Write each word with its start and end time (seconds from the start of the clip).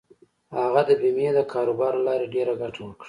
هغه 0.59 0.81
د 0.87 0.89
بېمې 1.01 1.27
د 1.37 1.39
کاروبار 1.53 1.91
له 1.97 2.03
لارې 2.07 2.25
ډېره 2.35 2.53
ګټه 2.61 2.79
وکړه. 2.83 2.99